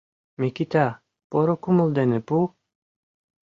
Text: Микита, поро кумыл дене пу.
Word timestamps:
Микита, 0.41 0.85
поро 1.29 1.55
кумыл 1.63 1.89
дене 1.97 2.19
пу. 2.27 2.37